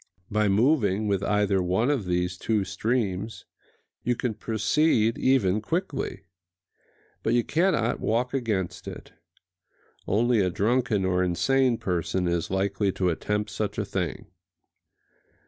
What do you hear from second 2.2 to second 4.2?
two streams you